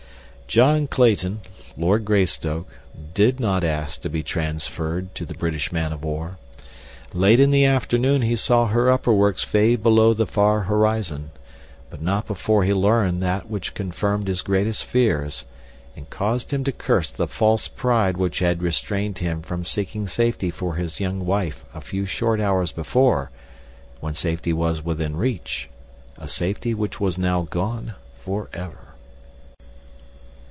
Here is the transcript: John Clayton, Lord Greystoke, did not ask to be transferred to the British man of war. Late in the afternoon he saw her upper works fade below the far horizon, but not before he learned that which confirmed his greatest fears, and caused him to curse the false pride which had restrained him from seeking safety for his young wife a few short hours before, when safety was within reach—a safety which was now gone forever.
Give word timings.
John 0.47 0.85
Clayton, 0.87 1.39
Lord 1.77 2.03
Greystoke, 2.03 2.67
did 3.13 3.39
not 3.39 3.63
ask 3.63 4.01
to 4.01 4.09
be 4.09 4.21
transferred 4.21 5.15
to 5.15 5.25
the 5.25 5.33
British 5.33 5.71
man 5.71 5.93
of 5.93 6.03
war. 6.03 6.39
Late 7.13 7.39
in 7.39 7.51
the 7.51 7.63
afternoon 7.63 8.23
he 8.23 8.35
saw 8.35 8.65
her 8.67 8.91
upper 8.91 9.13
works 9.13 9.45
fade 9.45 9.81
below 9.81 10.13
the 10.13 10.27
far 10.27 10.63
horizon, 10.63 11.31
but 11.89 12.01
not 12.01 12.27
before 12.27 12.65
he 12.65 12.73
learned 12.73 13.21
that 13.23 13.49
which 13.49 13.73
confirmed 13.73 14.27
his 14.27 14.41
greatest 14.41 14.83
fears, 14.83 15.45
and 15.95 16.09
caused 16.09 16.51
him 16.51 16.65
to 16.65 16.73
curse 16.73 17.11
the 17.11 17.29
false 17.29 17.69
pride 17.69 18.17
which 18.17 18.39
had 18.39 18.61
restrained 18.61 19.19
him 19.19 19.41
from 19.41 19.63
seeking 19.63 20.05
safety 20.05 20.51
for 20.51 20.75
his 20.75 20.99
young 20.99 21.25
wife 21.25 21.63
a 21.73 21.79
few 21.79 22.05
short 22.05 22.41
hours 22.41 22.73
before, 22.73 23.31
when 24.01 24.13
safety 24.13 24.51
was 24.51 24.83
within 24.83 25.15
reach—a 25.15 26.27
safety 26.27 26.73
which 26.73 26.99
was 26.99 27.17
now 27.17 27.43
gone 27.43 27.93
forever. 28.17 28.75